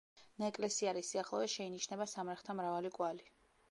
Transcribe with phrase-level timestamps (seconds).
[0.43, 3.35] ნაეკლესიარის სიახლოვეს შეინიშნება სამარხთა მრავალი კვალი.